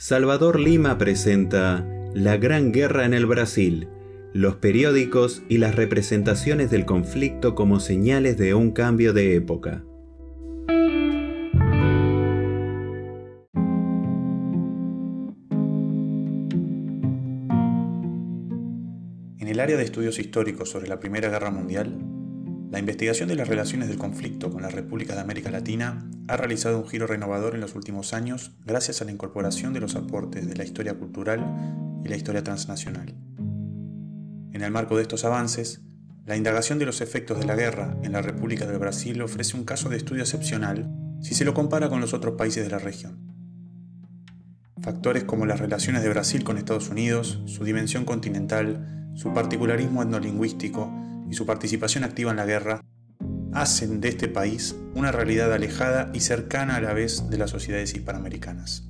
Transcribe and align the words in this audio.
Salvador 0.00 0.60
Lima 0.60 0.96
presenta 0.96 1.84
La 2.14 2.36
Gran 2.36 2.70
Guerra 2.70 3.04
en 3.04 3.14
el 3.14 3.26
Brasil, 3.26 3.88
los 4.32 4.54
periódicos 4.54 5.42
y 5.48 5.58
las 5.58 5.74
representaciones 5.74 6.70
del 6.70 6.84
conflicto 6.84 7.56
como 7.56 7.80
señales 7.80 8.38
de 8.38 8.54
un 8.54 8.70
cambio 8.70 9.12
de 9.12 9.34
época. 9.34 9.82
En 19.40 19.48
el 19.48 19.58
área 19.58 19.76
de 19.76 19.82
estudios 19.82 20.20
históricos 20.20 20.70
sobre 20.70 20.86
la 20.86 21.00
Primera 21.00 21.28
Guerra 21.28 21.50
Mundial, 21.50 21.98
la 22.70 22.78
investigación 22.78 23.28
de 23.28 23.34
las 23.34 23.48
relaciones 23.48 23.88
del 23.88 23.98
conflicto 23.98 24.52
con 24.52 24.62
las 24.62 24.72
repúblicas 24.72 25.16
de 25.16 25.22
América 25.22 25.50
Latina 25.50 26.08
ha 26.28 26.36
realizado 26.36 26.78
un 26.78 26.86
giro 26.86 27.06
renovador 27.06 27.54
en 27.54 27.60
los 27.60 27.74
últimos 27.74 28.12
años 28.12 28.52
gracias 28.64 29.00
a 29.00 29.04
la 29.04 29.12
incorporación 29.12 29.72
de 29.72 29.80
los 29.80 29.96
aportes 29.96 30.46
de 30.46 30.54
la 30.54 30.64
historia 30.64 30.94
cultural 30.94 31.44
y 32.04 32.08
la 32.08 32.16
historia 32.16 32.44
transnacional. 32.44 33.14
En 34.52 34.62
el 34.62 34.70
marco 34.70 34.96
de 34.96 35.02
estos 35.02 35.24
avances, 35.24 35.80
la 36.26 36.36
indagación 36.36 36.78
de 36.78 36.86
los 36.86 37.00
efectos 37.00 37.38
de 37.38 37.46
la 37.46 37.56
guerra 37.56 37.96
en 38.02 38.12
la 38.12 38.22
República 38.22 38.66
del 38.66 38.78
Brasil 38.78 39.20
ofrece 39.22 39.56
un 39.56 39.64
caso 39.64 39.88
de 39.88 39.96
estudio 39.96 40.22
excepcional 40.22 40.90
si 41.20 41.34
se 41.34 41.44
lo 41.44 41.54
compara 41.54 41.88
con 41.88 42.00
los 42.00 42.14
otros 42.14 42.34
países 42.36 42.64
de 42.64 42.70
la 42.70 42.78
región. 42.78 43.18
Factores 44.80 45.24
como 45.24 45.46
las 45.46 45.60
relaciones 45.60 46.02
de 46.02 46.10
Brasil 46.10 46.44
con 46.44 46.58
Estados 46.58 46.90
Unidos, 46.90 47.40
su 47.46 47.64
dimensión 47.64 48.04
continental, 48.04 49.10
su 49.16 49.32
particularismo 49.32 50.02
etnolingüístico, 50.02 50.92
y 51.30 51.34
su 51.34 51.46
participación 51.46 52.04
activa 52.04 52.30
en 52.30 52.36
la 52.38 52.46
guerra 52.46 52.80
hacen 53.52 54.00
de 54.00 54.08
este 54.08 54.28
país 54.28 54.76
una 54.94 55.12
realidad 55.12 55.52
alejada 55.52 56.10
y 56.12 56.20
cercana 56.20 56.76
a 56.76 56.80
la 56.80 56.92
vez 56.92 57.28
de 57.30 57.38
las 57.38 57.50
sociedades 57.50 57.94
hispanoamericanas. 57.94 58.84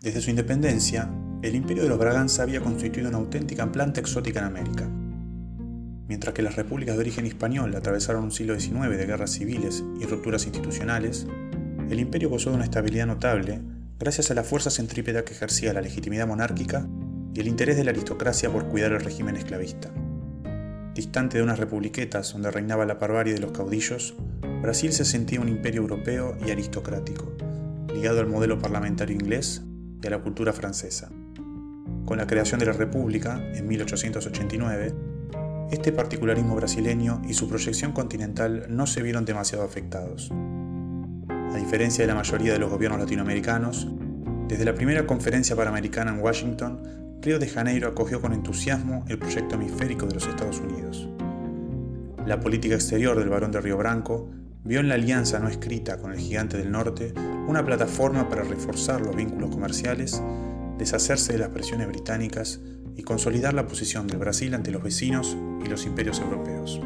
Desde 0.00 0.20
su 0.20 0.30
independencia, 0.30 1.10
el 1.42 1.54
imperio 1.54 1.82
de 1.82 1.88
los 1.88 1.98
Braganza 1.98 2.42
había 2.42 2.60
constituido 2.60 3.08
una 3.08 3.18
auténtica 3.18 3.70
planta 3.70 4.00
exótica 4.00 4.40
en 4.40 4.46
América. 4.46 4.88
Mientras 6.08 6.34
que 6.34 6.42
las 6.42 6.56
repúblicas 6.56 6.94
de 6.94 7.00
origen 7.00 7.26
español 7.26 7.74
atravesaron 7.74 8.24
un 8.24 8.32
siglo 8.32 8.58
XIX 8.58 8.96
de 8.96 9.06
guerras 9.06 9.32
civiles 9.32 9.82
y 10.00 10.04
rupturas 10.04 10.44
institucionales, 10.44 11.26
el 11.90 12.00
imperio 12.00 12.30
gozó 12.30 12.50
de 12.50 12.56
una 12.56 12.64
estabilidad 12.64 13.06
notable 13.06 13.60
gracias 13.98 14.30
a 14.30 14.34
la 14.34 14.44
fuerza 14.44 14.70
centrípeta 14.70 15.24
que 15.24 15.32
ejercía 15.32 15.72
la 15.72 15.80
legitimidad 15.80 16.26
monárquica 16.26 16.86
y 17.34 17.40
el 17.40 17.48
interés 17.48 17.76
de 17.76 17.84
la 17.84 17.90
aristocracia 17.90 18.50
por 18.50 18.68
cuidar 18.68 18.92
el 18.92 19.00
régimen 19.00 19.36
esclavista. 19.36 19.90
Distante 20.96 21.36
de 21.36 21.44
unas 21.44 21.58
republiquetas 21.58 22.32
donde 22.32 22.50
reinaba 22.50 22.86
la 22.86 22.94
barbarie 22.94 23.34
de 23.34 23.40
los 23.40 23.52
caudillos, 23.52 24.14
Brasil 24.62 24.94
se 24.94 25.04
sentía 25.04 25.42
un 25.42 25.48
imperio 25.50 25.82
europeo 25.82 26.38
y 26.46 26.50
aristocrático, 26.50 27.36
ligado 27.94 28.20
al 28.20 28.28
modelo 28.28 28.58
parlamentario 28.58 29.14
inglés 29.14 29.62
y 30.02 30.06
a 30.06 30.10
la 30.10 30.22
cultura 30.22 30.54
francesa. 30.54 31.10
Con 32.06 32.16
la 32.16 32.26
creación 32.26 32.60
de 32.60 32.64
la 32.64 32.72
República, 32.72 33.46
en 33.54 33.68
1889, 33.68 34.94
este 35.70 35.92
particularismo 35.92 36.56
brasileño 36.56 37.20
y 37.28 37.34
su 37.34 37.46
proyección 37.46 37.92
continental 37.92 38.64
no 38.70 38.86
se 38.86 39.02
vieron 39.02 39.26
demasiado 39.26 39.64
afectados. 39.64 40.32
A 40.32 41.56
diferencia 41.58 42.04
de 42.04 42.08
la 42.08 42.14
mayoría 42.14 42.54
de 42.54 42.58
los 42.58 42.70
gobiernos 42.70 43.00
latinoamericanos, 43.00 43.86
desde 44.48 44.64
la 44.64 44.74
primera 44.74 45.06
conferencia 45.06 45.56
panamericana 45.56 46.12
en 46.12 46.20
Washington 46.20 47.05
Río 47.26 47.40
de 47.40 47.48
Janeiro 47.48 47.88
acogió 47.88 48.20
con 48.20 48.32
entusiasmo 48.32 49.04
el 49.08 49.18
proyecto 49.18 49.56
hemisférico 49.56 50.06
de 50.06 50.14
los 50.14 50.28
Estados 50.28 50.60
Unidos. 50.60 51.08
La 52.24 52.38
política 52.38 52.76
exterior 52.76 53.18
del 53.18 53.30
barón 53.30 53.50
de 53.50 53.60
Río 53.60 53.76
Branco 53.76 54.30
vio 54.62 54.78
en 54.78 54.88
la 54.88 54.94
alianza 54.94 55.40
no 55.40 55.48
escrita 55.48 55.98
con 55.98 56.12
el 56.12 56.20
gigante 56.20 56.56
del 56.56 56.70
norte 56.70 57.14
una 57.48 57.64
plataforma 57.64 58.28
para 58.28 58.44
reforzar 58.44 59.00
los 59.00 59.16
vínculos 59.16 59.50
comerciales, 59.50 60.22
deshacerse 60.78 61.32
de 61.32 61.40
las 61.40 61.48
presiones 61.48 61.88
británicas 61.88 62.60
y 62.94 63.02
consolidar 63.02 63.54
la 63.54 63.66
posición 63.66 64.06
del 64.06 64.18
Brasil 64.18 64.54
ante 64.54 64.70
los 64.70 64.84
vecinos 64.84 65.36
y 65.64 65.68
los 65.68 65.84
imperios 65.84 66.20
europeos. 66.20 66.80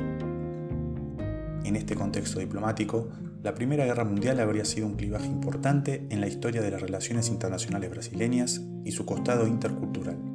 En 1.64 1.76
este 1.76 1.94
contexto 1.94 2.40
diplomático, 2.40 3.10
la 3.42 3.52
Primera 3.52 3.84
Guerra 3.84 4.04
Mundial 4.04 4.40
habría 4.40 4.64
sido 4.64 4.86
un 4.86 4.96
clivaje 4.96 5.26
importante 5.26 6.06
en 6.08 6.22
la 6.22 6.28
historia 6.28 6.62
de 6.62 6.70
las 6.70 6.80
relaciones 6.80 7.28
internacionales 7.28 7.90
brasileñas 7.90 8.62
y 8.86 8.92
su 8.92 9.04
costado 9.04 9.46
intercultural. 9.46 10.29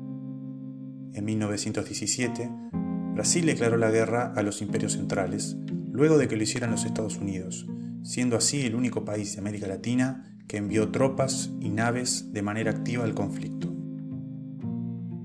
En 1.15 1.23
1917, 1.23 2.49
Brasil 3.13 3.45
declaró 3.45 3.77
la 3.77 3.89
guerra 3.89 4.33
a 4.35 4.43
los 4.43 4.61
imperios 4.61 4.93
centrales, 4.93 5.55
luego 5.89 6.17
de 6.17 6.27
que 6.27 6.35
lo 6.35 6.43
hicieran 6.43 6.71
los 6.71 6.83
Estados 6.83 7.15
Unidos, 7.15 7.65
siendo 8.03 8.35
así 8.35 8.65
el 8.65 8.75
único 8.75 9.05
país 9.05 9.33
de 9.33 9.39
América 9.39 9.65
Latina 9.65 10.37
que 10.49 10.57
envió 10.57 10.91
tropas 10.91 11.51
y 11.61 11.69
naves 11.69 12.33
de 12.33 12.41
manera 12.41 12.71
activa 12.71 13.05
al 13.05 13.15
conflicto. 13.15 13.73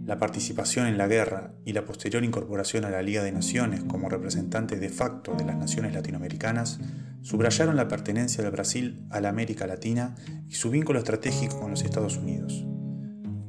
La 0.06 0.18
participación 0.18 0.86
en 0.86 0.96
la 0.96 1.08
guerra 1.08 1.54
y 1.64 1.72
la 1.72 1.84
posterior 1.84 2.22
incorporación 2.22 2.84
a 2.84 2.90
la 2.90 3.02
Liga 3.02 3.24
de 3.24 3.32
Naciones 3.32 3.82
como 3.82 4.08
representante 4.08 4.78
de 4.78 4.90
facto 4.90 5.34
de 5.34 5.44
las 5.44 5.56
naciones 5.56 5.92
latinoamericanas 5.92 6.78
subrayaron 7.22 7.74
la 7.74 7.88
pertenencia 7.88 8.44
del 8.44 8.52
Brasil 8.52 9.04
a 9.10 9.20
la 9.20 9.28
América 9.28 9.66
Latina 9.66 10.14
y 10.48 10.54
su 10.54 10.70
vínculo 10.70 11.00
estratégico 11.00 11.58
con 11.58 11.70
los 11.70 11.82
Estados 11.82 12.16
Unidos. 12.16 12.64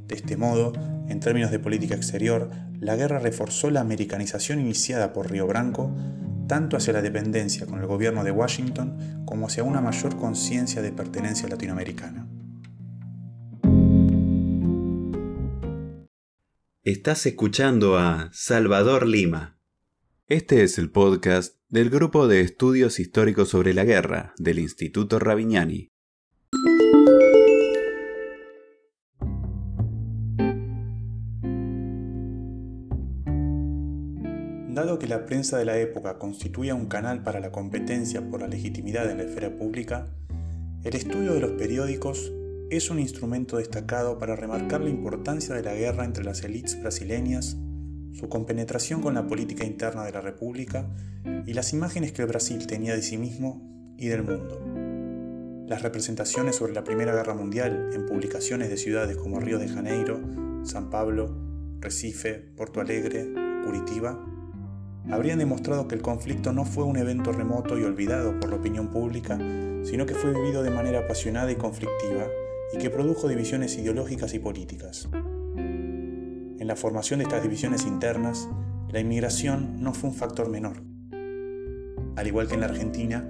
De 0.08 0.16
este 0.16 0.38
modo, 0.38 0.74
en 1.12 1.20
términos 1.20 1.52
de 1.52 1.60
política 1.60 1.96
exterior, 1.96 2.50
la 2.80 2.96
guerra 2.96 3.20
reforzó 3.20 3.70
la 3.70 3.82
americanización 3.82 4.60
iniciada 4.60 5.14
por 5.14 5.30
Río 5.30 5.46
Branco, 5.46 5.94
tanto 6.48 6.78
hacia 6.78 6.94
la 6.94 7.02
dependencia 7.02 7.66
con 7.66 7.80
el 7.80 7.86
gobierno 7.86 8.24
de 8.24 8.32
Washington 8.32 9.24
como 9.26 9.48
hacia 9.48 9.64
una 9.64 9.82
mayor 9.82 10.18
conciencia 10.18 10.82
de 10.82 10.92
pertenencia 10.92 11.48
latinoamericana. 11.50 12.28
Estás 16.84 17.26
escuchando 17.26 17.98
a 18.00 18.30
Salvador 18.34 19.06
Lima. 19.06 19.60
Este 20.28 20.64
es 20.64 20.78
el 20.78 20.92
podcast 20.92 21.58
del 21.68 21.90
Grupo 21.90 22.28
de 22.28 22.42
Estudios 22.42 23.00
Históricos 23.00 23.50
sobre 23.50 23.74
la 23.74 23.84
Guerra 23.84 24.34
del 24.38 24.60
Instituto 24.60 25.20
Ravignani. 25.20 25.91
Dado 34.72 35.00
que 35.00 35.08
la 35.08 35.26
prensa 35.26 35.58
de 35.58 35.66
la 35.66 35.78
época 35.78 36.18
constituía 36.18 36.76
un 36.76 36.86
canal 36.86 37.24
para 37.24 37.42
la 37.42 37.52
competencia 37.52 38.30
por 38.30 38.40
la 38.40 38.48
legitimidad 38.48 39.12
en 39.12 39.18
la 39.18 39.24
esfera 39.24 39.58
pública, 39.58 40.08
el 40.86 40.96
estudio 40.96 41.34
de 41.34 41.42
los 41.42 41.52
periódicos 41.52 42.32
es 42.70 42.90
un 42.90 42.98
instrumento 42.98 43.58
destacado 43.58 44.18
para 44.18 44.38
remarcar 44.38 44.80
la 44.80 44.90
importancia 44.90 45.54
de 45.54 45.62
la 45.62 45.74
guerra 45.74 46.06
entre 46.06 46.24
las 46.24 46.42
élites 46.46 46.80
brasileñas, 46.80 47.58
su 48.14 48.30
compenetración 48.30 49.02
con 49.02 49.14
la 49.14 49.28
política 49.28 49.66
interna 49.66 50.06
de 50.06 50.14
la 50.14 50.22
República 50.22 50.88
y 51.46 51.52
las 51.52 51.74
imágenes 51.74 52.14
que 52.14 52.22
el 52.22 52.30
Brasil 52.30 52.66
tenía 52.66 52.96
de 52.96 53.02
sí 53.02 53.18
mismo 53.18 53.62
y 53.98 54.08
del 54.08 54.24
mundo. 54.24 55.68
Las 55.68 55.82
representaciones 55.82 56.56
sobre 56.56 56.72
la 56.72 56.86
Primera 56.86 57.14
Guerra 57.14 57.34
Mundial 57.34 57.90
en 57.92 58.06
publicaciones 58.06 58.70
de 58.70 58.78
ciudades 58.78 59.18
como 59.18 59.42
Río 59.42 59.60
de 59.60 59.68
Janeiro, 59.68 60.22
San 60.64 60.90
Pablo, 60.90 61.36
Recife, 61.82 62.36
Porto 62.56 62.80
Alegre, 62.80 63.28
Curitiba 63.66 64.31
habrían 65.10 65.40
demostrado 65.40 65.88
que 65.88 65.96
el 65.96 66.02
conflicto 66.02 66.54
no 66.54 66.66
fue 66.66 66.84
un 66.84 66.98
evento 66.98 67.32
remoto 67.32 67.78
y 67.78 67.84
olvidado 67.84 68.40
por 68.40 68.50
la 68.50 68.58
opinión 68.58 68.90
pública, 68.90 69.38
sino 69.84 70.06
que 70.06 70.14
fue 70.14 70.34
vivido 70.34 70.64
de 70.64 70.70
manera 70.70 71.00
apasionada 71.00 71.52
y 71.52 71.56
conflictiva 71.56 72.28
y 72.74 72.78
que 72.78 72.90
produjo 72.90 73.28
divisiones 73.28 73.78
ideológicas 73.78 74.34
y 74.34 74.40
políticas. 74.40 75.10
En 75.16 76.68
la 76.68 76.76
formación 76.76 77.20
de 77.20 77.24
estas 77.24 77.42
divisiones 77.42 77.86
internas, 77.86 78.48
la 78.90 79.00
inmigración 79.00 79.82
no 79.82 79.94
fue 79.94 80.10
un 80.10 80.16
factor 80.16 80.50
menor. 80.50 80.84
Al 82.16 82.28
igual 82.28 82.48
que 82.48 82.54
en 82.54 82.60
la 82.60 82.68
Argentina, 82.68 83.28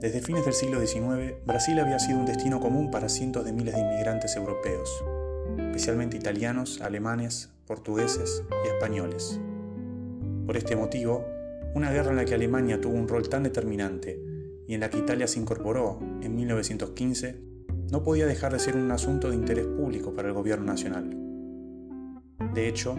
desde 0.00 0.20
fines 0.20 0.44
del 0.44 0.54
siglo 0.54 0.78
XIX, 0.84 1.34
Brasil 1.46 1.78
había 1.80 1.98
sido 1.98 2.18
un 2.18 2.26
destino 2.26 2.60
común 2.60 2.90
para 2.90 3.08
cientos 3.08 3.44
de 3.44 3.52
miles 3.52 3.74
de 3.74 3.80
inmigrantes 3.80 4.36
europeos, 4.36 4.90
especialmente 5.58 6.16
italianos, 6.16 6.80
alemanes, 6.80 7.50
portugueses 7.66 8.42
y 8.64 8.68
españoles. 8.68 9.40
Por 10.48 10.56
este 10.56 10.76
motivo, 10.76 11.26
una 11.74 11.92
guerra 11.92 12.08
en 12.08 12.16
la 12.16 12.24
que 12.24 12.32
Alemania 12.32 12.80
tuvo 12.80 12.94
un 12.94 13.06
rol 13.06 13.28
tan 13.28 13.42
determinante 13.42 14.18
y 14.66 14.72
en 14.72 14.80
la 14.80 14.88
que 14.88 14.96
Italia 14.96 15.26
se 15.26 15.38
incorporó 15.38 15.98
en 16.22 16.34
1915, 16.34 17.38
no 17.92 18.02
podía 18.02 18.24
dejar 18.24 18.54
de 18.54 18.58
ser 18.58 18.74
un 18.74 18.90
asunto 18.90 19.28
de 19.28 19.36
interés 19.36 19.66
público 19.66 20.14
para 20.14 20.28
el 20.28 20.32
gobierno 20.32 20.64
nacional. 20.64 21.14
De 22.54 22.66
hecho, 22.66 22.96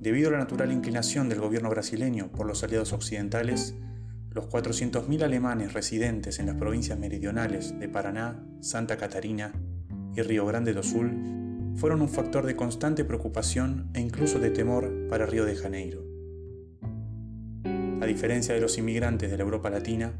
debido 0.00 0.30
a 0.30 0.32
la 0.32 0.38
natural 0.38 0.72
inclinación 0.72 1.28
del 1.28 1.42
gobierno 1.42 1.68
brasileño 1.68 2.32
por 2.32 2.46
los 2.46 2.64
aliados 2.64 2.94
occidentales, 2.94 3.74
los 4.30 4.48
400.000 4.48 5.22
alemanes 5.22 5.74
residentes 5.74 6.38
en 6.38 6.46
las 6.46 6.56
provincias 6.56 6.98
meridionales 6.98 7.78
de 7.78 7.90
Paraná, 7.90 8.42
Santa 8.62 8.96
Catarina 8.96 9.52
y 10.16 10.22
Río 10.22 10.46
Grande 10.46 10.72
do 10.72 10.82
Sul 10.82 11.74
fueron 11.76 12.00
un 12.00 12.08
factor 12.08 12.46
de 12.46 12.56
constante 12.56 13.04
preocupación 13.04 13.90
e 13.92 14.00
incluso 14.00 14.38
de 14.38 14.48
temor 14.48 14.90
para 15.10 15.26
Río 15.26 15.44
de 15.44 15.54
Janeiro. 15.54 16.17
A 18.00 18.06
diferencia 18.06 18.54
de 18.54 18.60
los 18.60 18.78
inmigrantes 18.78 19.30
de 19.30 19.36
la 19.36 19.42
Europa 19.42 19.70
Latina, 19.70 20.12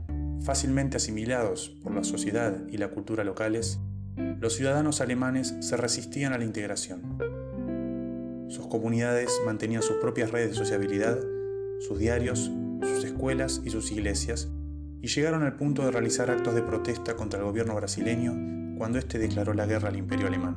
fácilmente 0.43 0.97
asimilados 0.97 1.71
por 1.83 1.95
la 1.95 2.03
sociedad 2.03 2.67
y 2.69 2.77
la 2.77 2.89
cultura 2.89 3.23
locales, 3.23 3.79
los 4.41 4.55
ciudadanos 4.55 5.01
alemanes 5.01 5.55
se 5.61 5.77
resistían 5.77 6.33
a 6.33 6.39
la 6.39 6.45
integración. 6.45 7.19
Sus 8.49 8.67
comunidades 8.67 9.31
mantenían 9.47 9.83
sus 9.83 9.99
propias 9.99 10.33
redes 10.33 10.51
de 10.51 10.57
sociabilidad, 10.57 11.19
sus 11.79 12.01
diarios, 12.01 12.51
sus 12.83 13.05
escuelas 13.05 13.63
y 13.65 13.71
sus 13.71 13.93
iglesias, 13.93 14.49
y 15.01 15.07
llegaron 15.07 15.45
al 15.45 15.55
punto 15.55 15.85
de 15.85 15.93
realizar 15.93 16.31
actos 16.31 16.57
de 16.57 16.63
protesta 16.63 17.15
contra 17.15 17.39
el 17.39 17.45
gobierno 17.47 17.77
brasileño 17.77 18.77
cuando 18.77 18.99
éste 18.99 19.21
declaró 19.21 19.55
la 19.55 19.67
guerra 19.67 19.91
al 19.91 19.97
imperio 19.97 20.27
alemán. 20.27 20.57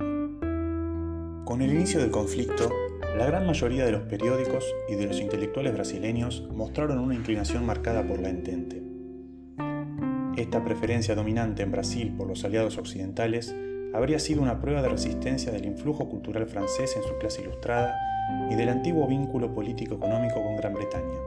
Con 1.45 1.61
el 1.61 1.71
inicio 1.71 1.99
del 1.99 2.09
conflicto, 2.09 2.71
la 3.17 3.25
gran 3.25 3.45
mayoría 3.45 3.85
de 3.85 3.91
los 3.91 4.03
periódicos 4.03 4.65
y 4.89 4.95
de 4.95 5.07
los 5.07 5.19
intelectuales 5.19 5.73
brasileños 5.73 6.47
mostraron 6.51 6.99
una 6.99 7.15
inclinación 7.15 7.65
marcada 7.65 8.03
por 8.07 8.19
la 8.19 8.29
entente. 8.29 8.81
Esta 10.37 10.63
preferencia 10.63 11.13
dominante 11.13 11.61
en 11.61 11.71
Brasil 11.71 12.13
por 12.17 12.27
los 12.27 12.43
aliados 12.45 12.77
occidentales 12.77 13.53
habría 13.93 14.19
sido 14.19 14.41
una 14.41 14.61
prueba 14.61 14.81
de 14.81 14.89
resistencia 14.89 15.51
del 15.51 15.65
influjo 15.65 16.07
cultural 16.09 16.45
francés 16.45 16.95
en 16.95 17.03
su 17.03 17.17
clase 17.17 17.41
ilustrada 17.41 17.93
y 18.49 18.55
del 18.55 18.69
antiguo 18.69 19.07
vínculo 19.07 19.53
político-económico 19.53 20.41
con 20.41 20.55
Gran 20.55 20.73
Bretaña. 20.73 21.19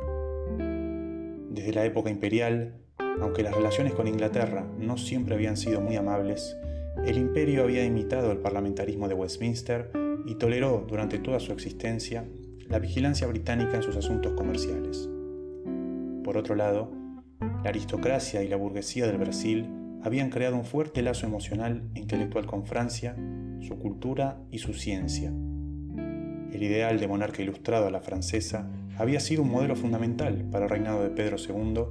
Desde 1.51 1.73
la 1.73 1.85
época 1.85 2.11
imperial, 2.11 2.75
aunque 3.21 3.43
las 3.43 3.55
relaciones 3.55 3.93
con 3.93 4.09
Inglaterra 4.09 4.67
no 4.79 4.97
siempre 4.97 5.35
habían 5.35 5.57
sido 5.57 5.81
muy 5.81 5.97
amables, 5.97 6.57
el 7.07 7.19
imperio 7.19 7.63
había 7.63 7.85
imitado 7.85 8.33
el 8.33 8.39
parlamentarismo 8.39 9.09
de 9.09 9.15
Westminster 9.15 10.04
y 10.25 10.37
toleró 10.37 10.85
durante 10.89 11.19
toda 11.19 11.41
su 11.41 11.53
existencia 11.53 12.25
la 12.69 12.79
vigilancia 12.79 13.27
británica 13.27 13.77
en 13.77 13.83
sus 13.83 13.97
asuntos 13.97 14.33
comerciales. 14.33 15.09
Por 16.23 16.37
otro 16.39 16.55
lado, 16.55 16.91
la 17.63 17.71
aristocracia 17.71 18.43
y 18.43 18.49
la 18.49 18.57
burguesía 18.57 19.07
del 19.07 19.19
Brasil 19.19 19.69
habían 20.03 20.31
creado 20.31 20.57
un 20.57 20.65
fuerte 20.65 21.03
lazo 21.03 21.27
emocional 21.27 21.89
e 21.95 22.01
intelectual 22.01 22.47
con 22.47 22.67
Francia, 22.67 23.17
su 23.61 23.79
cultura 23.79 24.39
y 24.51 24.59
su 24.59 24.75
ciencia. 24.75 25.33
El 26.53 26.63
ideal 26.63 27.01
de 27.01 27.09
monarca 27.09 27.43
ilustrado 27.43 27.87
a 27.87 27.91
la 27.91 28.01
francesa 28.01 28.71
había 28.99 29.21
sido 29.21 29.43
un 29.43 29.51
modelo 29.51 29.77
fundamental 29.77 30.45
para 30.51 30.67
el 30.67 30.71
reinado 30.71 31.03
de 31.03 31.11
Pedro 31.11 31.37
II, 31.37 31.85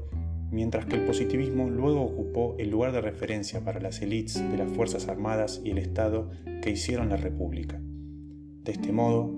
mientras 0.52 0.86
que 0.86 0.96
el 0.96 1.06
positivismo 1.06 1.70
luego 1.70 2.02
ocupó 2.02 2.56
el 2.60 2.70
lugar 2.70 2.92
de 2.92 3.02
referencia 3.02 3.62
para 3.62 3.82
las 3.82 4.02
élites 4.02 4.36
de 4.52 4.58
las 4.58 4.72
Fuerzas 4.72 5.08
Armadas 5.08 5.62
y 5.64 5.72
el 5.72 5.80
Estado 5.80 6.30
que 6.62 6.70
hicieron 6.70 7.10
la 7.10 7.18
República. 7.18 7.82
De 8.64 8.72
este 8.72 8.94
modo, 8.94 9.30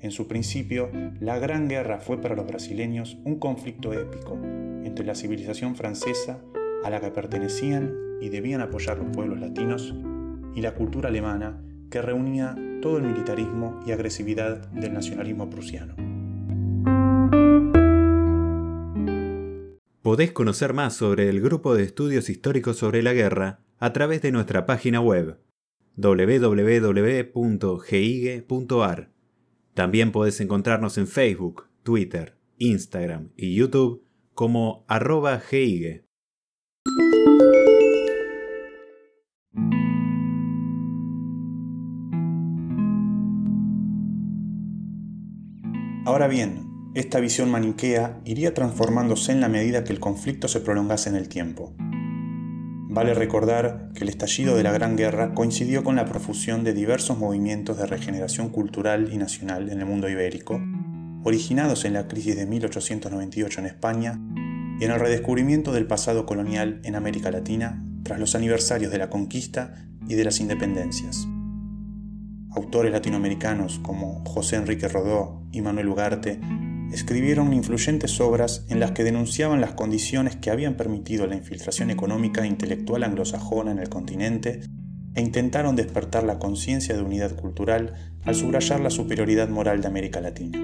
en 0.00 0.10
su 0.10 0.26
principio, 0.26 0.90
la 1.20 1.38
Gran 1.38 1.68
Guerra 1.68 2.00
fue 2.00 2.18
para 2.18 2.34
los 2.34 2.46
brasileños 2.46 3.18
un 3.24 3.38
conflicto 3.38 3.92
épico 3.92 4.38
entre 4.84 5.04
la 5.04 5.14
civilización 5.14 5.76
francesa, 5.76 6.40
a 6.82 6.88
la 6.88 7.00
que 7.00 7.10
pertenecían 7.10 7.92
y 8.22 8.30
debían 8.30 8.62
apoyar 8.62 8.96
los 8.96 9.14
pueblos 9.14 9.38
latinos, 9.38 9.94
y 10.54 10.62
la 10.62 10.74
cultura 10.74 11.10
alemana, 11.10 11.62
que 11.90 12.00
reunía 12.00 12.56
todo 12.80 12.96
el 12.96 13.02
militarismo 13.02 13.80
y 13.86 13.92
agresividad 13.92 14.66
del 14.68 14.94
nacionalismo 14.94 15.50
prusiano. 15.50 15.94
Podés 20.00 20.32
conocer 20.32 20.72
más 20.72 20.94
sobre 20.94 21.28
el 21.28 21.42
grupo 21.42 21.74
de 21.74 21.82
estudios 21.82 22.30
históricos 22.30 22.78
sobre 22.78 23.02
la 23.02 23.12
guerra 23.12 23.60
a 23.78 23.92
través 23.92 24.22
de 24.22 24.32
nuestra 24.32 24.64
página 24.64 25.02
web 25.02 25.38
www.gigue.ar. 25.96 27.38
También 29.74 30.12
podés 30.12 30.40
encontrarnos 30.40 30.98
en 30.98 31.06
Facebook, 31.06 31.68
Twitter, 31.82 32.36
Instagram 32.58 33.30
y 33.36 33.54
YouTube 33.54 34.04
como 34.34 34.84
arroba 34.88 35.38
Geige. 35.40 36.04
Ahora 46.04 46.26
bien, 46.26 46.68
esta 46.94 47.20
visión 47.20 47.50
maniquea 47.50 48.20
iría 48.24 48.54
transformándose 48.54 49.30
en 49.30 49.40
la 49.40 49.48
medida 49.48 49.84
que 49.84 49.92
el 49.92 50.00
conflicto 50.00 50.48
se 50.48 50.60
prolongase 50.60 51.10
en 51.10 51.16
el 51.16 51.28
tiempo. 51.28 51.76
Vale 52.98 53.14
recordar 53.14 53.90
que 53.94 54.02
el 54.02 54.08
estallido 54.08 54.56
de 54.56 54.64
la 54.64 54.72
Gran 54.72 54.96
Guerra 54.96 55.32
coincidió 55.32 55.84
con 55.84 55.94
la 55.94 56.04
profusión 56.04 56.64
de 56.64 56.74
diversos 56.74 57.16
movimientos 57.16 57.78
de 57.78 57.86
regeneración 57.86 58.48
cultural 58.48 59.12
y 59.12 59.18
nacional 59.18 59.70
en 59.70 59.78
el 59.78 59.86
mundo 59.86 60.08
ibérico, 60.08 60.60
originados 61.22 61.84
en 61.84 61.92
la 61.92 62.08
crisis 62.08 62.34
de 62.34 62.46
1898 62.46 63.60
en 63.60 63.66
España 63.66 64.20
y 64.80 64.84
en 64.84 64.90
el 64.90 64.98
redescubrimiento 64.98 65.70
del 65.70 65.86
pasado 65.86 66.26
colonial 66.26 66.80
en 66.82 66.96
América 66.96 67.30
Latina 67.30 67.84
tras 68.02 68.18
los 68.18 68.34
aniversarios 68.34 68.90
de 68.90 68.98
la 68.98 69.10
conquista 69.10 69.74
y 70.08 70.16
de 70.16 70.24
las 70.24 70.40
independencias. 70.40 71.24
Autores 72.50 72.90
latinoamericanos 72.90 73.78
como 73.78 74.24
José 74.24 74.56
Enrique 74.56 74.88
Rodó 74.88 75.44
y 75.52 75.60
Manuel 75.60 75.86
Ugarte 75.86 76.40
escribieron 76.92 77.52
influyentes 77.52 78.20
obras 78.20 78.64
en 78.68 78.80
las 78.80 78.92
que 78.92 79.04
denunciaban 79.04 79.60
las 79.60 79.72
condiciones 79.72 80.36
que 80.36 80.50
habían 80.50 80.76
permitido 80.76 81.26
la 81.26 81.36
infiltración 81.36 81.90
económica 81.90 82.44
e 82.44 82.46
intelectual 82.46 83.04
anglosajona 83.04 83.72
en 83.72 83.78
el 83.78 83.88
continente 83.88 84.60
e 85.14 85.20
intentaron 85.20 85.76
despertar 85.76 86.24
la 86.24 86.38
conciencia 86.38 86.96
de 86.96 87.02
unidad 87.02 87.34
cultural 87.36 87.94
al 88.24 88.34
subrayar 88.34 88.80
la 88.80 88.90
superioridad 88.90 89.48
moral 89.48 89.80
de 89.80 89.88
América 89.88 90.20
Latina. 90.20 90.58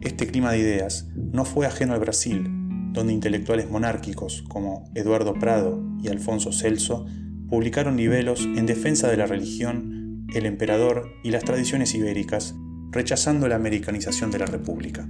Este 0.00 0.26
clima 0.26 0.52
de 0.52 0.58
ideas 0.58 1.08
no 1.14 1.44
fue 1.44 1.66
ajeno 1.66 1.94
al 1.94 2.00
Brasil, 2.00 2.44
donde 2.92 3.12
intelectuales 3.12 3.70
monárquicos 3.70 4.44
como 4.48 4.90
Eduardo 4.94 5.34
Prado 5.34 5.82
y 6.02 6.08
Alfonso 6.08 6.52
Celso 6.52 7.06
publicaron 7.48 7.96
libelos 7.96 8.42
en 8.42 8.66
defensa 8.66 9.08
de 9.08 9.16
la 9.16 9.26
religión, 9.26 10.26
el 10.32 10.46
emperador 10.46 11.12
y 11.22 11.30
las 11.30 11.44
tradiciones 11.44 11.94
ibéricas 11.94 12.54
rechazando 12.96 13.46
la 13.46 13.56
americanización 13.56 14.30
de 14.30 14.38
la 14.38 14.46
República. 14.46 15.06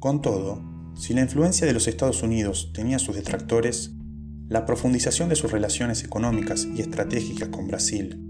Con 0.00 0.20
todo, 0.20 0.62
si 0.96 1.14
la 1.14 1.20
influencia 1.20 1.64
de 1.64 1.72
los 1.72 1.86
Estados 1.86 2.24
Unidos 2.24 2.72
tenía 2.74 2.98
sus 2.98 3.14
detractores, 3.14 3.92
la 4.48 4.66
profundización 4.66 5.28
de 5.28 5.36
sus 5.36 5.52
relaciones 5.52 6.02
económicas 6.02 6.66
y 6.66 6.80
estratégicas 6.80 7.50
con 7.50 7.68
Brasil 7.68 8.20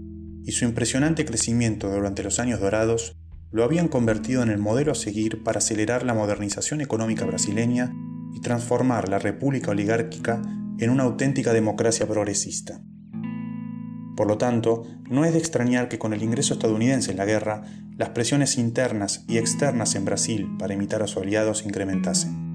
y 0.45 0.51
su 0.51 0.65
impresionante 0.65 1.25
crecimiento 1.25 1.89
durante 1.89 2.21
los 2.21 2.39
años 2.39 2.59
dorados 2.59 3.17
lo 3.51 3.63
habían 3.63 3.87
convertido 3.87 4.43
en 4.43 4.49
el 4.49 4.59
modelo 4.59 4.91
a 4.91 4.95
seguir 4.95 5.43
para 5.43 5.57
acelerar 5.57 6.05
la 6.05 6.13
modernización 6.13 6.79
económica 6.79 7.25
brasileña 7.25 7.91
y 8.35 8.39
transformar 8.41 9.09
la 9.09 9.17
república 9.17 9.71
oligárquica 9.71 10.43
en 10.77 10.89
una 10.91 11.03
auténtica 11.03 11.53
democracia 11.53 12.07
progresista. 12.07 12.81
Por 14.15 14.27
lo 14.27 14.37
tanto, 14.37 14.83
no 15.09 15.25
es 15.25 15.33
de 15.33 15.39
extrañar 15.39 15.89
que 15.89 15.99
con 15.99 16.13
el 16.13 16.23
ingreso 16.23 16.53
estadounidense 16.53 17.11
en 17.11 17.17
la 17.17 17.25
guerra, 17.25 17.63
las 17.97 18.09
presiones 18.09 18.57
internas 18.57 19.23
y 19.27 19.37
externas 19.37 19.95
en 19.95 20.05
Brasil 20.05 20.47
para 20.57 20.73
imitar 20.73 21.01
a 21.01 21.07
sus 21.07 21.23
aliados 21.23 21.59
se 21.59 21.67
incrementasen. 21.67 22.51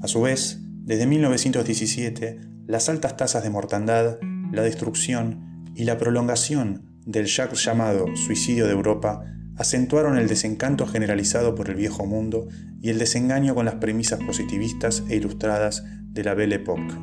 A 0.00 0.08
su 0.08 0.22
vez, 0.22 0.60
desde 0.84 1.06
1917, 1.06 2.40
las 2.66 2.88
altas 2.88 3.16
tasas 3.16 3.42
de 3.42 3.50
mortandad, 3.50 4.18
la 4.52 4.62
destrucción 4.62 5.72
y 5.74 5.84
la 5.84 5.98
prolongación 5.98 7.00
del 7.04 7.26
ya 7.26 7.50
llamado 7.52 8.06
suicidio 8.16 8.66
de 8.66 8.72
Europa 8.72 9.24
acentuaron 9.56 10.16
el 10.16 10.28
desencanto 10.28 10.86
generalizado 10.86 11.54
por 11.54 11.68
el 11.68 11.76
viejo 11.76 12.06
mundo 12.06 12.48
y 12.80 12.90
el 12.90 12.98
desengaño 12.98 13.54
con 13.54 13.64
las 13.64 13.76
premisas 13.76 14.20
positivistas 14.24 15.04
e 15.08 15.16
ilustradas 15.16 15.84
de 16.12 16.24
la 16.24 16.34
Belle 16.34 16.56
Époque. 16.56 16.94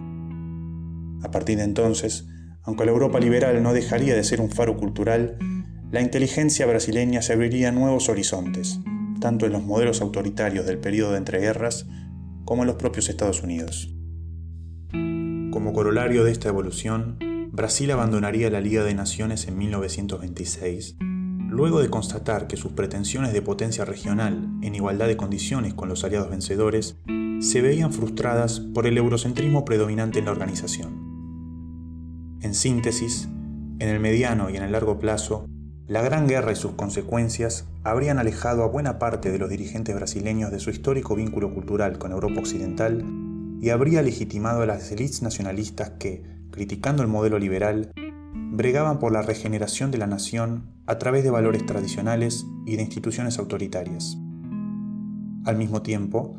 A 1.24 1.32
partir 1.32 1.58
de 1.58 1.64
entonces, 1.64 2.28
aunque 2.70 2.86
la 2.86 2.92
Europa 2.92 3.20
liberal 3.20 3.64
no 3.64 3.74
dejaría 3.74 4.14
de 4.14 4.24
ser 4.24 4.40
un 4.40 4.52
faro 4.52 4.78
cultural, 4.78 5.40
la 5.92 6.02
inteligencia 6.02 6.68
brasileña 6.68 7.24
se 7.24 7.34
abriría 7.34 7.72
nuevos 7.72 8.10
horizontes, 8.10 8.80
tanto 9.20 9.48
en 9.48 9.54
los 9.54 9.64
modelos 9.64 10.02
autoritarios 10.02 10.68
del 10.68 10.78
periodo 10.78 11.14
de 11.14 11.18
entreguerras 11.18 11.88
como 12.46 12.62
en 12.62 12.68
los 12.68 12.76
propios 12.76 13.10
Estados 13.10 13.42
Unidos. 13.42 13.92
Como 14.92 15.74
corolario 15.74 16.24
de 16.24 16.32
esta 16.32 16.50
evolución, 16.50 17.18
Brasil 17.52 17.90
abandonaría 17.90 18.52
la 18.52 18.62
Liga 18.62 18.84
de 18.84 18.94
Naciones 18.94 19.48
en 19.48 19.58
1926, 19.58 20.98
luego 21.50 21.82
de 21.82 21.90
constatar 21.90 22.46
que 22.46 22.56
sus 22.56 22.74
pretensiones 22.74 23.34
de 23.34 23.42
potencia 23.42 23.84
regional 23.84 24.48
en 24.62 24.76
igualdad 24.76 25.08
de 25.08 25.18
condiciones 25.18 25.74
con 25.74 25.90
los 25.90 26.04
aliados 26.04 26.30
vencedores 26.30 26.98
se 27.40 27.62
veían 27.64 27.92
frustradas 27.92 28.60
por 28.60 28.86
el 28.86 28.96
eurocentrismo 29.00 29.66
predominante 29.66 30.20
en 30.20 30.26
la 30.26 30.32
organización. 30.34 31.09
En 32.42 32.54
síntesis, 32.54 33.28
en 33.80 33.90
el 33.90 34.00
mediano 34.00 34.50
y 34.50 34.56
en 34.56 34.64
el 34.64 34.72
largo 34.72 34.98
plazo, 34.98 35.46
la 35.88 36.02
Gran 36.02 36.26
Guerra 36.26 36.54
y 36.54 36.56
sus 36.56 36.72
consecuencias 36.72 37.66
habrían 37.84 38.18
alejado 38.18 38.64
a 38.64 38.68
buena 38.68 38.98
parte 38.98 39.30
de 39.30 39.40
los 39.40 39.50
dirigentes 39.50 39.94
brasileños 39.94 40.50
de 40.50 40.60
su 40.60 40.70
histórico 40.70 41.16
vínculo 41.16 41.54
cultural 41.54 41.98
con 41.98 42.14
Europa 42.14 42.40
Occidental 42.40 43.04
y 43.60 43.72
habría 43.72 44.02
legitimado 44.02 44.62
a 44.62 44.66
las 44.66 44.90
élites 44.90 45.22
nacionalistas 45.22 45.90
que, 46.00 46.24
criticando 46.52 47.04
el 47.04 47.10
modelo 47.10 47.40
liberal, 47.40 47.92
bregaban 48.34 49.00
por 49.00 49.12
la 49.12 49.22
regeneración 49.22 49.92
de 49.92 49.98
la 49.98 50.08
nación 50.08 50.72
a 50.86 50.98
través 50.98 51.26
de 51.26 51.32
valores 51.32 51.66
tradicionales 51.66 52.46
y 52.66 52.78
de 52.78 52.84
instituciones 52.84 53.38
autoritarias. 53.38 54.18
Al 55.44 55.58
mismo 55.58 55.82
tiempo, 55.82 56.38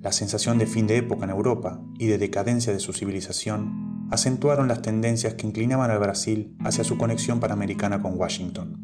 la 0.00 0.10
sensación 0.10 0.58
de 0.58 0.66
fin 0.66 0.88
de 0.88 0.96
época 0.96 1.24
en 1.24 1.30
Europa 1.30 1.80
y 2.00 2.06
de 2.06 2.18
decadencia 2.18 2.72
de 2.72 2.80
su 2.80 2.92
civilización 2.92 3.85
acentuaron 4.10 4.68
las 4.68 4.82
tendencias 4.82 5.34
que 5.34 5.46
inclinaban 5.46 5.90
al 5.90 5.98
Brasil 5.98 6.56
hacia 6.64 6.84
su 6.84 6.96
conexión 6.96 7.40
panamericana 7.40 8.00
con 8.00 8.18
Washington. 8.18 8.82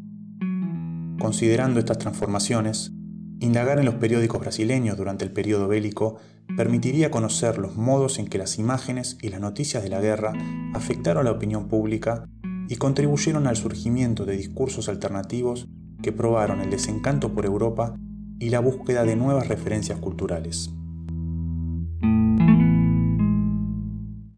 Considerando 1.19 1.79
estas 1.79 1.99
transformaciones, 1.99 2.91
indagar 3.39 3.79
en 3.79 3.85
los 3.85 3.95
periódicos 3.95 4.41
brasileños 4.41 4.97
durante 4.97 5.23
el 5.25 5.31
periodo 5.31 5.67
bélico 5.67 6.17
permitiría 6.57 7.11
conocer 7.11 7.57
los 7.57 7.75
modos 7.75 8.19
en 8.19 8.27
que 8.27 8.37
las 8.37 8.59
imágenes 8.59 9.17
y 9.21 9.29
las 9.29 9.39
noticias 9.39 9.83
de 9.83 9.89
la 9.89 10.01
guerra 10.01 10.33
afectaron 10.73 11.21
a 11.21 11.29
la 11.29 11.35
opinión 11.35 11.67
pública 11.67 12.25
y 12.67 12.75
contribuyeron 12.75 13.47
al 13.47 13.55
surgimiento 13.55 14.25
de 14.25 14.37
discursos 14.37 14.89
alternativos 14.89 15.67
que 16.01 16.11
probaron 16.11 16.59
el 16.61 16.69
desencanto 16.69 17.33
por 17.33 17.45
Europa 17.45 17.95
y 18.39 18.49
la 18.49 18.59
búsqueda 18.59 19.05
de 19.05 19.15
nuevas 19.15 19.47
referencias 19.47 19.99
culturales. 19.99 20.69